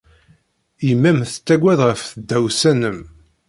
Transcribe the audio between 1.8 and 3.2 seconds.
ɣef tdawsa-nnem.